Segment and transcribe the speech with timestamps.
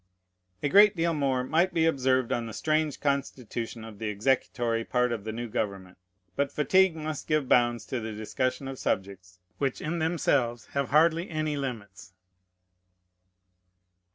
[0.63, 5.11] A great deal more might be observed on the strange constitution of the executory part
[5.11, 5.99] of the new government;
[6.35, 11.29] but fatigue must give bounds to the discussion of subjects which in themselves have hardly
[11.29, 12.13] any limits.